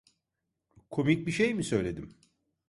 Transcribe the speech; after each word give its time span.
Komik 0.89 1.27
bir 1.27 1.31
şey 1.31 1.53
mi 1.53 1.63
söyledim? 1.63 2.15